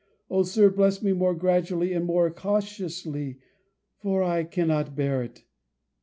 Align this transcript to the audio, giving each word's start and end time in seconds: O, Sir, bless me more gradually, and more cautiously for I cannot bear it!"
O, 0.31 0.41
Sir, 0.41 0.71
bless 0.71 1.03
me 1.03 1.13
more 1.13 1.35
gradually, 1.35 1.93
and 1.93 2.07
more 2.07 2.31
cautiously 2.31 3.37
for 3.99 4.23
I 4.23 4.43
cannot 4.45 4.95
bear 4.95 5.21
it!" 5.21 5.43